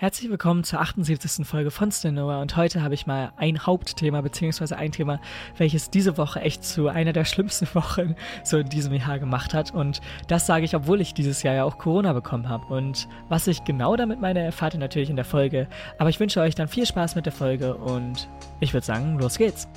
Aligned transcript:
Herzlich 0.00 0.30
willkommen 0.30 0.64
zur 0.64 0.80
78. 0.80 1.46
Folge 1.46 1.70
von 1.70 1.92
Stenoa 1.92 2.40
und 2.40 2.56
heute 2.56 2.82
habe 2.82 2.94
ich 2.94 3.06
mal 3.06 3.34
ein 3.36 3.66
Hauptthema 3.66 4.22
beziehungsweise 4.22 4.78
ein 4.78 4.92
Thema, 4.92 5.20
welches 5.58 5.90
diese 5.90 6.16
Woche 6.16 6.40
echt 6.40 6.64
zu 6.64 6.88
einer 6.88 7.12
der 7.12 7.26
schlimmsten 7.26 7.68
Wochen 7.74 8.16
so 8.42 8.56
in 8.56 8.70
diesem 8.70 8.94
Jahr 8.94 9.18
gemacht 9.18 9.52
hat 9.52 9.74
und 9.74 10.00
das 10.26 10.46
sage 10.46 10.64
ich, 10.64 10.74
obwohl 10.74 11.02
ich 11.02 11.12
dieses 11.12 11.42
Jahr 11.42 11.54
ja 11.54 11.64
auch 11.64 11.76
Corona 11.76 12.14
bekommen 12.14 12.48
habe 12.48 12.72
und 12.72 13.08
was 13.28 13.46
ich 13.46 13.62
genau 13.64 13.94
damit 13.94 14.22
meine, 14.22 14.40
erfahrt 14.40 14.72
ihr 14.72 14.80
natürlich 14.80 15.10
in 15.10 15.16
der 15.16 15.26
Folge, 15.26 15.68
aber 15.98 16.08
ich 16.08 16.18
wünsche 16.18 16.40
euch 16.40 16.54
dann 16.54 16.68
viel 16.68 16.86
Spaß 16.86 17.14
mit 17.14 17.26
der 17.26 17.34
Folge 17.34 17.74
und 17.74 18.26
ich 18.60 18.72
würde 18.72 18.86
sagen, 18.86 19.18
los 19.18 19.36
geht's. 19.36 19.68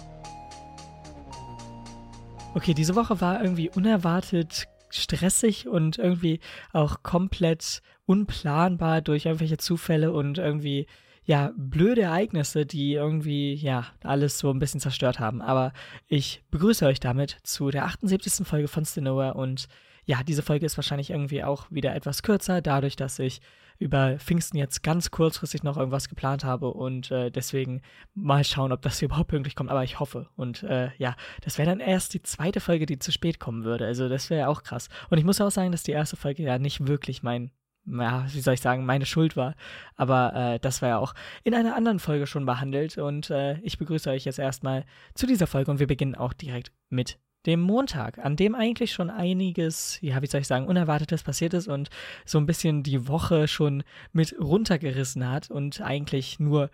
Okay, 2.55 2.73
diese 2.73 2.95
Woche 2.95 3.19
war 3.19 3.41
irgendwie 3.41 3.69
unerwartet 3.71 4.69
stressig 4.95 5.67
und 5.67 5.97
irgendwie 5.97 6.39
auch 6.71 7.03
komplett 7.03 7.81
unplanbar 8.05 9.01
durch 9.01 9.25
irgendwelche 9.25 9.57
Zufälle 9.57 10.11
und 10.11 10.37
irgendwie 10.37 10.87
ja, 11.25 11.53
blöde 11.55 12.01
Ereignisse, 12.01 12.65
die 12.65 12.93
irgendwie, 12.93 13.53
ja, 13.53 13.87
alles 14.03 14.39
so 14.39 14.49
ein 14.51 14.59
bisschen 14.59 14.81
zerstört 14.81 15.19
haben. 15.19 15.41
Aber 15.41 15.71
ich 16.07 16.43
begrüße 16.51 16.85
euch 16.85 16.99
damit 16.99 17.37
zu 17.43 17.71
der 17.71 17.85
78. 17.85 18.45
Folge 18.45 18.67
von 18.67 18.85
Stenoa 18.85 19.29
und 19.29 19.67
ja, 20.05 20.21
diese 20.23 20.41
Folge 20.41 20.65
ist 20.65 20.77
wahrscheinlich 20.77 21.11
irgendwie 21.11 21.43
auch 21.43 21.67
wieder 21.69 21.95
etwas 21.95 22.23
kürzer, 22.23 22.61
dadurch, 22.61 22.97
dass 22.97 23.19
ich 23.19 23.39
über 23.79 24.17
Pfingsten 24.19 24.57
jetzt 24.57 24.83
ganz 24.83 25.11
kurzfristig 25.11 25.63
noch 25.63 25.77
irgendwas 25.77 26.09
geplant 26.09 26.43
habe 26.43 26.69
und 26.71 27.11
äh, 27.11 27.31
deswegen 27.31 27.81
mal 28.13 28.43
schauen, 28.43 28.71
ob 28.71 28.81
das 28.81 28.99
hier 28.99 29.05
überhaupt 29.09 29.29
pünktlich 29.29 29.55
kommt. 29.55 29.69
Aber 29.69 29.83
ich 29.83 29.99
hoffe. 29.99 30.29
Und 30.35 30.63
äh, 30.63 30.91
ja, 30.97 31.15
das 31.41 31.57
wäre 31.57 31.69
dann 31.69 31.79
erst 31.79 32.13
die 32.13 32.21
zweite 32.21 32.59
Folge, 32.59 32.85
die 32.85 32.99
zu 32.99 33.11
spät 33.11 33.39
kommen 33.39 33.63
würde. 33.63 33.85
Also 33.85 34.09
das 34.09 34.29
wäre 34.29 34.41
ja 34.41 34.47
auch 34.47 34.63
krass. 34.63 34.89
Und 35.09 35.17
ich 35.17 35.23
muss 35.23 35.41
auch 35.41 35.51
sagen, 35.51 35.71
dass 35.71 35.83
die 35.83 35.91
erste 35.91 36.15
Folge 36.15 36.43
ja 36.43 36.59
nicht 36.59 36.87
wirklich 36.87 37.23
mein 37.23 37.51
ja, 37.85 38.25
wie 38.31 38.39
soll 38.39 38.53
ich 38.53 38.61
sagen, 38.61 38.85
meine 38.85 39.05
Schuld 39.05 39.35
war. 39.35 39.55
Aber 39.95 40.33
äh, 40.33 40.59
das 40.59 40.81
war 40.81 40.89
ja 40.89 40.97
auch 40.99 41.13
in 41.43 41.53
einer 41.53 41.75
anderen 41.75 41.99
Folge 41.99 42.27
schon 42.27 42.45
behandelt. 42.45 42.97
Und 42.97 43.29
äh, 43.29 43.59
ich 43.59 43.77
begrüße 43.77 44.09
euch 44.09 44.25
jetzt 44.25 44.39
erstmal 44.39 44.85
zu 45.15 45.27
dieser 45.27 45.47
Folge 45.47 45.71
und 45.71 45.79
wir 45.79 45.87
beginnen 45.87 46.15
auch 46.15 46.33
direkt 46.33 46.71
mit 46.89 47.19
dem 47.45 47.61
Montag, 47.61 48.19
an 48.19 48.35
dem 48.35 48.55
eigentlich 48.55 48.93
schon 48.93 49.09
einiges, 49.09 49.99
ja, 50.01 50.21
wie 50.21 50.27
soll 50.27 50.41
ich 50.41 50.47
sagen, 50.47 50.67
Unerwartetes 50.67 51.23
passiert 51.23 51.53
ist 51.53 51.67
und 51.67 51.89
so 52.25 52.37
ein 52.37 52.45
bisschen 52.45 52.83
die 52.83 53.07
Woche 53.07 53.47
schon 53.47 53.83
mit 54.11 54.35
runtergerissen 54.39 55.29
hat 55.29 55.51
und 55.51 55.81
eigentlich 55.81 56.39
nur, 56.39 56.69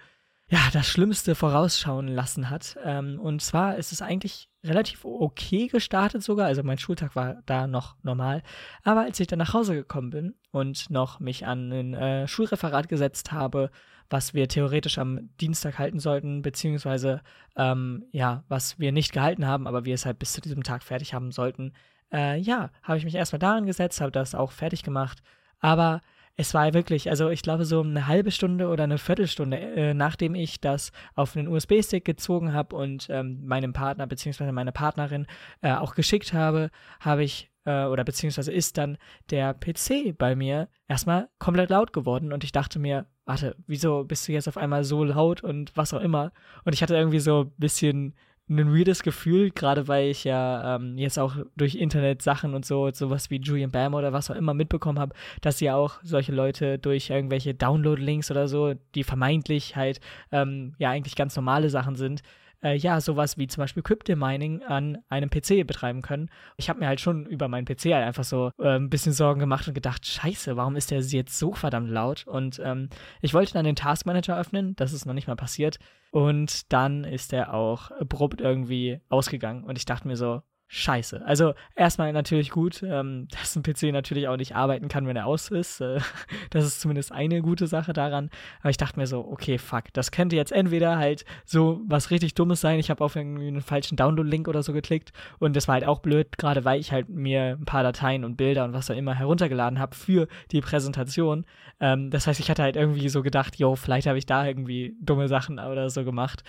ja, 0.49 0.59
das 0.73 0.87
Schlimmste 0.87 1.35
vorausschauen 1.35 2.07
lassen 2.07 2.49
hat. 2.49 2.77
Ähm, 2.83 3.19
und 3.19 3.41
zwar 3.41 3.77
ist 3.77 3.91
es 3.91 4.01
eigentlich 4.01 4.49
relativ 4.63 5.05
okay 5.05 5.67
gestartet 5.67 6.23
sogar, 6.23 6.47
also 6.47 6.63
mein 6.63 6.79
Schultag 6.79 7.15
war 7.15 7.41
da 7.45 7.67
noch 7.67 7.95
normal, 8.03 8.41
aber 8.83 9.01
als 9.01 9.19
ich 9.19 9.27
dann 9.27 9.39
nach 9.39 9.53
Hause 9.53 9.75
gekommen 9.75 10.09
bin 10.09 10.35
und 10.51 10.89
noch 10.89 11.19
mich 11.19 11.45
an 11.45 11.71
ein 11.71 11.93
äh, 11.93 12.27
Schulreferat 12.27 12.89
gesetzt 12.89 13.31
habe, 13.31 13.69
was 14.09 14.33
wir 14.33 14.47
theoretisch 14.47 14.97
am 14.97 15.29
Dienstag 15.39 15.79
halten 15.79 15.99
sollten, 15.99 16.41
beziehungsweise 16.41 17.21
ähm, 17.55 18.05
ja, 18.11 18.43
was 18.47 18.79
wir 18.79 18.91
nicht 18.91 19.13
gehalten 19.13 19.45
haben, 19.45 19.67
aber 19.67 19.85
wir 19.85 19.93
es 19.93 20.05
halt 20.05 20.19
bis 20.19 20.33
zu 20.33 20.41
diesem 20.41 20.63
Tag 20.63 20.83
fertig 20.83 21.13
haben 21.13 21.31
sollten. 21.31 21.73
Äh, 22.11 22.39
ja, 22.39 22.71
habe 22.81 22.97
ich 22.97 23.05
mich 23.05 23.15
erstmal 23.15 23.39
daran 23.39 23.65
gesetzt, 23.65 24.01
habe 24.01 24.11
das 24.11 24.35
auch 24.35 24.51
fertig 24.51 24.83
gemacht, 24.83 25.21
aber 25.59 26.01
es 26.39 26.53
war 26.53 26.73
wirklich, 26.73 27.09
also 27.09 27.29
ich 27.29 27.41
glaube 27.41 27.65
so 27.65 27.81
eine 27.81 28.07
halbe 28.07 28.31
Stunde 28.31 28.69
oder 28.69 28.85
eine 28.85 28.97
Viertelstunde, 28.97 29.57
äh, 29.57 29.93
nachdem 29.93 30.35
ich 30.35 30.61
das 30.61 30.93
auf 31.13 31.35
einen 31.35 31.49
USB-Stick 31.49 32.05
gezogen 32.05 32.53
habe 32.53 32.77
und 32.77 33.07
ähm, 33.09 33.45
meinem 33.45 33.73
Partner 33.73 34.07
beziehungsweise 34.07 34.53
meine 34.53 34.71
Partnerin 34.71 35.27
äh, 35.61 35.73
auch 35.73 35.95
geschickt 35.95 36.31
habe, 36.31 36.71
habe 37.01 37.25
ich 37.25 37.51
äh, 37.65 37.83
oder 37.83 38.05
beziehungsweise 38.05 38.53
ist 38.53 38.77
dann 38.77 38.97
der 39.31 39.53
PC 39.53 40.17
bei 40.17 40.33
mir 40.33 40.69
erstmal 40.87 41.27
komplett 41.39 41.69
laut 41.69 41.91
geworden 41.91 42.31
und 42.31 42.45
ich 42.45 42.53
dachte 42.53 42.79
mir, 42.79 43.05
warte, 43.29 43.55
wieso 43.67 44.05
bist 44.05 44.27
du 44.27 44.31
jetzt 44.31 44.47
auf 44.47 44.57
einmal 44.57 44.83
so 44.83 45.03
laut 45.03 45.43
und 45.43 45.77
was 45.77 45.93
auch 45.93 46.01
immer? 46.01 46.31
Und 46.65 46.73
ich 46.73 46.81
hatte 46.81 46.95
irgendwie 46.95 47.19
so 47.19 47.41
ein 47.41 47.51
bisschen 47.59 48.15
ein 48.49 48.73
weirdes 48.73 49.03
Gefühl, 49.03 49.51
gerade 49.51 49.87
weil 49.87 50.09
ich 50.09 50.23
ja 50.23 50.77
ähm, 50.77 50.97
jetzt 50.97 51.19
auch 51.19 51.35
durch 51.55 51.75
Internet 51.75 52.23
Sachen 52.23 52.55
und 52.55 52.65
so, 52.65 52.89
sowas 52.91 53.29
wie 53.29 53.37
Julian 53.39 53.69
Bam 53.69 53.93
oder 53.93 54.13
was 54.13 54.31
auch 54.31 54.35
immer 54.35 54.55
mitbekommen 54.55 54.97
habe, 54.97 55.13
dass 55.41 55.59
ja 55.59 55.75
auch 55.75 55.99
solche 56.01 56.31
Leute 56.31 56.79
durch 56.79 57.11
irgendwelche 57.11 57.53
Download-Links 57.53 58.31
oder 58.31 58.47
so, 58.47 58.73
die 58.95 59.03
vermeintlich 59.03 59.75
halt 59.75 59.99
ähm, 60.31 60.73
ja 60.79 60.89
eigentlich 60.89 61.15
ganz 61.15 61.35
normale 61.35 61.69
Sachen 61.69 61.95
sind, 61.95 62.23
äh, 62.63 62.75
ja, 62.75 62.99
sowas 63.01 63.37
wie 63.37 63.47
zum 63.47 63.61
Beispiel 63.61 63.83
Crypto-Mining 63.83 64.63
an 64.63 64.97
einem 65.09 65.29
PC 65.29 65.65
betreiben 65.65 66.01
können. 66.01 66.29
Ich 66.57 66.69
habe 66.69 66.79
mir 66.79 66.87
halt 66.87 66.99
schon 66.99 67.25
über 67.25 67.47
meinen 67.47 67.65
PC 67.65 67.85
halt 67.85 68.05
einfach 68.05 68.23
so 68.23 68.51
äh, 68.59 68.75
ein 68.75 68.89
bisschen 68.89 69.13
Sorgen 69.13 69.39
gemacht 69.39 69.67
und 69.67 69.73
gedacht, 69.73 70.05
scheiße, 70.05 70.57
warum 70.57 70.75
ist 70.75 70.91
der 70.91 70.99
jetzt 70.99 71.37
so 71.37 71.53
verdammt 71.53 71.89
laut? 71.89 72.27
Und 72.27 72.61
ähm, 72.63 72.89
ich 73.21 73.33
wollte 73.33 73.53
dann 73.53 73.65
den 73.65 73.75
Task 73.75 74.05
Manager 74.05 74.37
öffnen, 74.37 74.75
das 74.75 74.93
ist 74.93 75.05
noch 75.05 75.13
nicht 75.13 75.27
mal 75.27 75.35
passiert. 75.35 75.79
Und 76.11 76.71
dann 76.73 77.03
ist 77.03 77.33
er 77.33 77.53
auch 77.53 77.91
abrupt 77.91 78.41
irgendwie 78.41 78.99
ausgegangen 79.09 79.63
und 79.63 79.77
ich 79.77 79.85
dachte 79.85 80.07
mir 80.07 80.17
so, 80.17 80.41
scheiße. 80.71 81.25
Also 81.25 81.55
erstmal 81.75 82.13
natürlich 82.13 82.51
gut, 82.51 82.83
ähm, 82.83 83.27
dass 83.31 83.55
ein 83.55 83.63
PC 83.63 83.91
natürlich 83.91 84.27
auch 84.27 84.37
nicht 84.37 84.55
arbeiten 84.55 84.87
kann, 84.87 85.07
wenn 85.07 85.15
er 85.15 85.25
aus 85.25 85.49
ist. 85.49 85.81
Äh, 85.81 85.99
das 86.51 86.63
ist 86.63 86.79
zumindest 86.79 87.11
eine 87.11 87.41
gute 87.41 87.67
Sache 87.67 87.91
daran. 87.91 88.29
Aber 88.61 88.69
ich 88.69 88.77
dachte 88.77 88.99
mir 88.99 89.07
so, 89.07 89.27
okay, 89.27 89.57
fuck, 89.57 89.85
das 89.93 90.11
könnte 90.11 90.35
jetzt 90.35 90.51
entweder 90.51 90.97
halt 90.97 91.25
so 91.43 91.81
was 91.87 92.11
richtig 92.11 92.35
Dummes 92.35 92.61
sein. 92.61 92.79
Ich 92.79 92.91
habe 92.91 93.03
auf 93.03 93.15
irgendwie 93.15 93.47
einen 93.47 93.61
falschen 93.61 93.97
Download-Link 93.97 94.47
oder 94.47 94.61
so 94.61 94.71
geklickt 94.71 95.11
und 95.39 95.55
das 95.55 95.67
war 95.67 95.73
halt 95.73 95.85
auch 95.85 95.99
blöd, 95.99 96.37
gerade 96.37 96.63
weil 96.65 96.79
ich 96.79 96.91
halt 96.91 97.09
mir 97.09 97.57
ein 97.59 97.65
paar 97.65 97.83
Dateien 97.83 98.23
und 98.23 98.37
Bilder 98.37 98.63
und 98.63 98.73
was 98.73 98.91
auch 98.91 98.95
immer 98.95 99.15
heruntergeladen 99.15 99.79
habe 99.79 99.95
für 99.95 100.27
die 100.51 100.61
Präsentation. 100.61 101.45
Ähm, 101.79 102.11
das 102.11 102.27
heißt, 102.27 102.39
ich 102.39 102.49
hatte 102.49 102.61
halt 102.61 102.75
irgendwie 102.75 103.09
so 103.09 103.23
gedacht, 103.23 103.55
yo, 103.57 103.75
vielleicht 103.75 104.05
habe 104.05 104.19
ich 104.19 104.27
da 104.27 104.45
irgendwie 104.45 104.95
dumme 105.01 105.27
Sachen 105.27 105.57
oder 105.57 105.89
so 105.89 106.05
gemacht. 106.05 106.43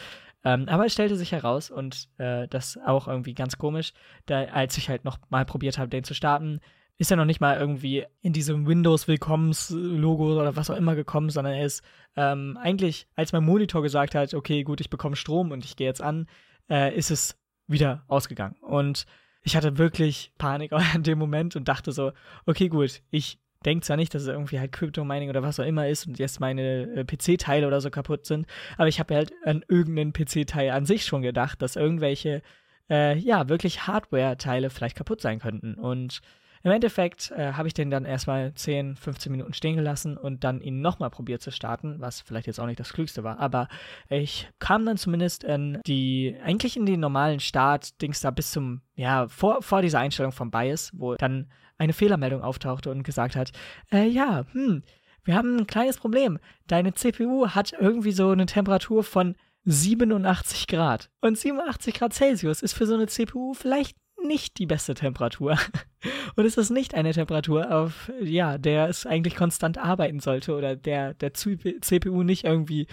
Ähm, 0.44 0.68
aber 0.68 0.86
es 0.86 0.92
stellte 0.92 1.16
sich 1.16 1.32
heraus 1.32 1.70
und 1.70 2.08
äh, 2.18 2.48
das 2.48 2.78
auch 2.86 3.08
irgendwie 3.08 3.34
ganz 3.34 3.58
komisch, 3.58 3.92
da, 4.26 4.44
als 4.44 4.78
ich 4.78 4.88
halt 4.88 5.04
noch 5.04 5.18
mal 5.28 5.44
probiert 5.44 5.78
habe, 5.78 5.90
den 5.90 6.04
zu 6.04 6.14
starten, 6.14 6.60
ist 6.96 7.10
er 7.10 7.16
noch 7.16 7.24
nicht 7.24 7.40
mal 7.40 7.58
irgendwie 7.58 8.04
in 8.20 8.34
diesem 8.34 8.66
Windows-Willkommens-Logo 8.66 10.38
oder 10.38 10.56
was 10.56 10.68
auch 10.68 10.76
immer 10.76 10.94
gekommen, 10.94 11.30
sondern 11.30 11.54
er 11.54 11.64
ist 11.64 11.82
ähm, 12.14 12.58
eigentlich, 12.60 13.06
als 13.16 13.32
mein 13.32 13.44
Monitor 13.44 13.82
gesagt 13.82 14.14
hat, 14.14 14.34
okay, 14.34 14.64
gut, 14.64 14.82
ich 14.82 14.90
bekomme 14.90 15.16
Strom 15.16 15.50
und 15.50 15.64
ich 15.64 15.76
gehe 15.76 15.86
jetzt 15.86 16.02
an, 16.02 16.26
äh, 16.68 16.94
ist 16.94 17.10
es 17.10 17.38
wieder 17.66 18.04
ausgegangen. 18.06 18.56
Und 18.60 19.06
ich 19.42 19.56
hatte 19.56 19.78
wirklich 19.78 20.34
Panik 20.36 20.72
in 20.94 21.02
dem 21.02 21.18
Moment 21.18 21.56
und 21.56 21.68
dachte 21.68 21.92
so, 21.92 22.12
okay, 22.44 22.68
gut, 22.68 23.02
ich 23.10 23.38
denke 23.64 23.84
zwar 23.84 23.96
nicht, 23.96 24.14
dass 24.14 24.22
es 24.22 24.28
irgendwie 24.28 24.58
halt 24.58 24.72
Crypto-Mining 24.72 25.28
oder 25.28 25.42
was 25.42 25.60
auch 25.60 25.64
immer 25.64 25.88
ist 25.88 26.06
und 26.06 26.18
jetzt 26.18 26.40
meine 26.40 26.82
äh, 26.94 27.04
PC-Teile 27.04 27.66
oder 27.66 27.80
so 27.80 27.90
kaputt 27.90 28.26
sind, 28.26 28.46
aber 28.76 28.88
ich 28.88 28.98
habe 29.00 29.14
halt 29.14 29.32
an 29.44 29.64
irgendeinen 29.68 30.12
PC-Teil 30.12 30.70
an 30.70 30.86
sich 30.86 31.04
schon 31.04 31.22
gedacht, 31.22 31.60
dass 31.62 31.76
irgendwelche, 31.76 32.42
äh, 32.88 33.16
ja, 33.18 33.48
wirklich 33.48 33.86
Hardware-Teile 33.86 34.70
vielleicht 34.70 34.96
kaputt 34.96 35.20
sein 35.20 35.38
könnten. 35.38 35.74
Und 35.74 36.20
im 36.62 36.72
Endeffekt 36.72 37.30
äh, 37.30 37.52
habe 37.52 37.68
ich 37.68 37.74
den 37.74 37.90
dann 37.90 38.04
erstmal 38.04 38.54
10, 38.54 38.96
15 38.96 39.32
Minuten 39.32 39.54
stehen 39.54 39.76
gelassen 39.76 40.18
und 40.18 40.44
dann 40.44 40.60
ihn 40.60 40.82
nochmal 40.82 41.08
probiert 41.08 41.40
zu 41.40 41.50
starten, 41.50 41.96
was 42.00 42.20
vielleicht 42.20 42.46
jetzt 42.46 42.60
auch 42.60 42.66
nicht 42.66 42.80
das 42.80 42.92
Klügste 42.92 43.24
war. 43.24 43.38
Aber 43.40 43.68
ich 44.10 44.48
kam 44.58 44.84
dann 44.84 44.98
zumindest 44.98 45.42
in 45.42 45.80
die, 45.86 46.36
eigentlich 46.44 46.76
in 46.76 46.84
den 46.84 47.00
normalen 47.00 47.40
Start-Dings 47.40 48.20
da 48.20 48.30
bis 48.30 48.50
zum, 48.50 48.82
ja, 48.94 49.28
vor, 49.28 49.62
vor 49.62 49.80
dieser 49.80 50.00
Einstellung 50.00 50.32
vom 50.32 50.50
BIOS, 50.50 50.92
wo 50.94 51.14
dann 51.14 51.50
eine 51.80 51.92
Fehlermeldung 51.92 52.42
auftauchte 52.42 52.90
und 52.90 53.02
gesagt 53.02 53.34
hat, 53.34 53.50
äh, 53.90 54.06
ja, 54.06 54.44
hm, 54.52 54.82
wir 55.24 55.34
haben 55.34 55.56
ein 55.56 55.66
kleines 55.66 55.96
Problem. 55.96 56.38
Deine 56.66 56.94
CPU 56.94 57.48
hat 57.48 57.72
irgendwie 57.72 58.12
so 58.12 58.30
eine 58.30 58.46
Temperatur 58.46 59.02
von 59.02 59.34
87 59.64 60.66
Grad. 60.66 61.10
Und 61.20 61.38
87 61.38 61.94
Grad 61.94 62.14
Celsius 62.14 62.62
ist 62.62 62.74
für 62.74 62.86
so 62.86 62.94
eine 62.94 63.06
CPU 63.06 63.54
vielleicht 63.54 63.96
nicht 64.26 64.58
die 64.58 64.66
beste 64.66 64.94
Temperatur. 64.94 65.56
Und 66.36 66.46
es 66.46 66.56
ist 66.56 66.70
nicht 66.70 66.94
eine 66.94 67.12
Temperatur, 67.12 67.74
auf 67.74 68.10
ja, 68.22 68.58
der 68.58 68.88
es 68.88 69.06
eigentlich 69.06 69.36
konstant 69.36 69.78
arbeiten 69.78 70.20
sollte 70.20 70.54
oder 70.54 70.76
der 70.76 71.14
der 71.14 71.34
CPU 71.34 72.22
nicht 72.22 72.44
irgendwie 72.44 72.86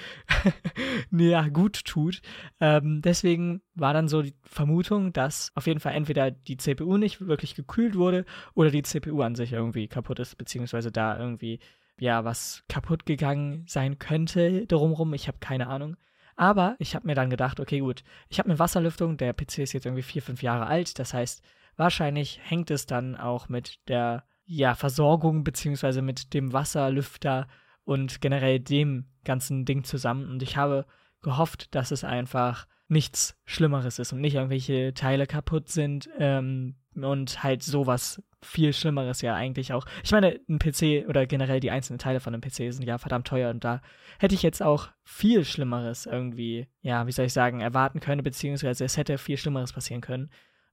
ja, 1.12 1.48
gut 1.48 1.86
tut. 1.86 2.22
Ähm, 2.60 3.02
deswegen 3.02 3.62
war 3.76 3.94
dann 3.94 4.08
so 4.08 4.22
die 4.22 4.36
Vermutung, 4.44 5.14
dass 5.14 5.52
auf 5.56 5.68
jeden 5.68 5.80
Fall 5.80 5.94
entweder 5.94 6.32
die 6.32 6.58
CPU 6.58 6.98
nicht 6.98 7.22
wirklich 7.22 7.56
gekühlt 7.56 7.96
wurde 7.96 8.26
oder 8.54 8.72
die 8.72 8.84
CPU 8.84 9.22
an 9.22 9.36
sich 9.36 9.54
irgendwie 9.54 9.88
kaputt 9.88 10.20
ist, 10.20 10.38
beziehungsweise 10.38 10.92
da 10.92 11.18
irgendwie 11.18 11.60
ja 12.00 12.26
was 12.26 12.64
kaputt 12.68 13.06
gegangen 13.06 13.64
sein 13.68 14.00
könnte 14.00 14.68
drumrum. 14.68 15.14
Ich 15.14 15.28
habe 15.28 15.38
keine 15.40 15.68
Ahnung. 15.68 15.96
Aber 16.38 16.76
ich 16.80 16.96
habe 16.96 17.08
mir 17.08 17.16
dann 17.16 17.30
gedacht, 17.30 17.60
okay, 17.60 17.80
gut, 17.80 18.04
ich 18.30 18.40
habe 18.40 18.50
eine 18.50 18.60
Wasserlüftung, 18.60 19.18
der 19.18 19.34
PC 19.34 19.60
ist 19.60 19.74
jetzt 19.74 19.86
irgendwie 19.86 20.04
vier, 20.04 20.22
fünf 20.22 20.42
Jahre 20.42 20.68
alt, 20.68 21.00
das 21.00 21.14
heißt, 21.14 21.44
wahrscheinlich 21.76 22.40
hängt 22.42 22.72
es 22.72 22.86
dann 22.86 23.16
auch 23.16 23.50
mit 23.50 23.80
der 23.88 24.24
ja, 24.46 24.76
Versorgung 24.76 25.44
beziehungsweise 25.44 26.02
mit 26.02 26.34
dem 26.34 26.54
Wasserlüfter 26.54 27.48
und 27.84 28.22
generell 28.22 28.60
dem 28.60 29.06
ganzen 29.26 29.66
Ding 29.66 29.84
zusammen. 29.84 30.30
Und 30.30 30.42
ich 30.42 30.56
habe 30.56 30.86
gehofft, 31.22 31.76
dass 31.76 31.92
es 31.92 32.04
einfach 32.04 32.68
nichts 32.88 33.38
Schlimmeres 33.46 34.00
ist 34.00 34.14
und 34.14 34.22
nicht 34.22 34.36
irgendwelche 34.36 34.94
Teile 34.94 35.28
kaputt 35.28 35.70
sind 35.70 36.10
ähm, 36.18 36.76
und 36.96 37.44
halt 37.44 37.64
sowas 37.64 38.24
viel 38.48 38.74
Schlimmeres 38.74 39.22
ja 39.22 39.36
eigentlich 39.36 39.74
auch. 39.74 39.86
Ich 40.04 40.12
meine, 40.12 40.40
ein 40.50 40.60
PC 40.60 41.08
oder 41.08 41.26
generell 41.26 41.60
die 41.60 41.72
einzelnen 41.72 42.00
Teile 42.00 42.20
von 42.20 42.34
einem 42.34 42.42
PC 42.42 42.74
sind 42.74 42.84
ja 42.84 42.98
verdammt 42.98 43.28
teuer 43.28 43.50
und 43.50 43.64
da 43.64 43.82
hätte 44.20 44.36
ich 44.36 44.44
jetzt 44.44 44.64
auch 44.64 44.90
viel 45.04 45.44
Schlimmeres 45.46 46.06
irgendwie, 46.06 46.68
ja, 46.82 47.06
wie 47.08 47.12
soll 47.12 47.26
ich 47.26 47.34
sagen, 47.34 47.62
erwarten 47.62 48.00
können, 48.00 48.24
beziehungsweise 48.24 48.86
es 48.86 48.98
hätte 48.98 49.18
viel 49.18 49.38
Schlimmeres 49.38 49.74
passieren 49.74 50.02
können. 50.02 50.30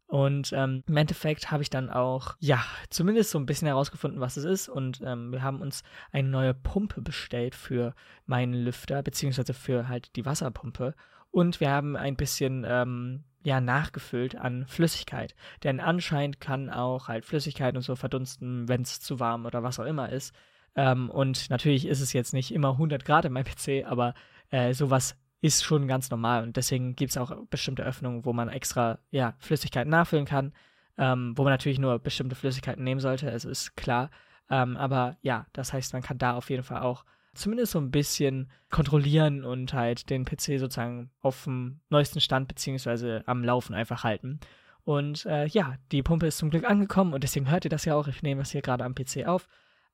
Und 0.06 0.53
ähm, 0.53 0.85
im 0.87 0.97
Endeffekt 0.97 1.50
habe 1.50 1.62
ich 1.62 1.71
dann 1.71 1.91
auch, 1.91 2.37
ja, 2.38 2.62
zumindest 2.91 3.31
so 3.31 3.38
ein 3.38 3.47
bisschen 3.47 3.67
herausgefunden, 3.67 4.20
was 4.20 4.37
es 4.37 4.44
ist. 4.44 4.69
Und 4.69 5.00
ähm, 5.05 5.32
wir 5.32 5.43
haben 5.43 5.61
uns 5.61 5.82
eine 6.12 6.29
neue 6.29 6.55
Pumpe 6.55 7.00
bestellt 7.00 7.55
für 7.55 7.94
meinen 8.27 8.55
Lüfter, 8.55 9.03
beziehungsweise 9.03 9.55
für 9.55 9.88
halt 9.88 10.15
die 10.15 10.27
Wasserpumpe. 10.27 10.94
Und 11.31 11.59
wir 11.59 11.70
haben 11.70 11.97
ein 11.97 12.17
bisschen 12.17 12.65
ähm, 12.69 13.25
ja 13.44 13.61
nachgefüllt 13.61 14.37
an 14.37 14.67
Flüssigkeit. 14.67 15.35
Denn 15.62 15.79
anscheinend 15.79 16.41
kann 16.41 16.70
auch 16.70 17.08
halt 17.08 17.25
Flüssigkeit 17.25 17.76
und 17.76 17.82
so 17.82 17.94
verdunsten, 17.94 18.69
wenn 18.69 18.82
es 18.82 19.00
zu 19.00 19.20
warm 19.20 19.46
oder 19.46 19.62
was 19.62 19.79
auch 19.79 19.85
immer 19.85 20.08
ist. 20.08 20.35
Ähm, 20.75 21.11
und 21.11 21.50
natürlich 21.50 21.87
ist 21.87 22.00
es 22.00 22.12
jetzt 22.12 22.32
nicht 22.32 22.52
immer 22.52 22.70
100 22.70 23.05
Grad 23.05 23.25
in 23.26 23.32
meinem 23.32 23.44
PC, 23.55 23.87
aber 23.87 24.14
äh, 24.50 24.73
sowas 24.75 25.17
ist 25.41 25.62
schon 25.62 25.87
ganz 25.87 26.11
normal. 26.11 26.43
Und 26.43 26.56
deswegen 26.56 26.96
gibt 26.96 27.11
es 27.11 27.19
auch 27.19 27.37
bestimmte 27.50 27.85
Öffnungen, 27.85 28.25
wo 28.25 28.32
man 28.32 28.49
extra 28.49 28.99
ja, 29.11 29.35
Flüssigkeiten 29.38 29.91
nachfüllen 29.91 30.25
kann. 30.25 30.52
Ähm, 30.96 31.35
wo 31.37 31.43
man 31.43 31.52
natürlich 31.52 31.81
nur 31.81 31.99
bestimmte 31.99 32.37
Flüssigkeiten 32.37 32.85
nehmen 32.85 33.00
sollte, 33.00 33.29
also 33.31 33.50
ist 33.50 33.76
klar. 33.76 34.11
Ähm, 34.49 34.76
aber 34.76 35.17
ja, 35.23 35.46
das 35.52 35.73
heißt, 35.73 35.93
man 35.93 36.02
kann 36.02 36.19
da 36.19 36.35
auf 36.35 36.50
jeden 36.50 36.62
Fall 36.62 36.82
auch 36.82 37.05
zumindest 37.34 37.72
so 37.72 37.78
ein 37.78 37.90
bisschen 37.90 38.50
kontrollieren 38.70 39.44
und 39.44 39.72
halt 39.72 40.10
den 40.10 40.25
PC 40.25 40.58
sozusagen 40.58 41.10
auf 41.20 41.44
dem 41.44 41.81
neuesten 41.90 42.20
Stand 42.20 42.48
beziehungsweise 42.48 43.22
am 43.26 43.44
Laufen 43.44 43.75
einfach 43.75 44.04
halten. 44.04 44.40
Und 44.84 45.25
äh, 45.26 45.46
ja, 45.46 45.76
die 45.92 46.02
Pumpe 46.02 46.26
ist 46.26 46.38
zum 46.38 46.50
Glück 46.50 46.64
angekommen 46.64 47.14
und 47.14 47.25
deswegen 47.25 47.50
hört 47.50 47.64
ihr 47.64 47.70
das 47.70 47.84
ja 47.84 47.94
auch. 47.94 48.06
Ich 48.06 48.22
nehme 48.22 48.42
das 48.42 48.50
hier 48.50 48.62
gerade 48.62 48.84
am 48.84 48.94
PC 48.94 49.26
auf. 49.26 49.48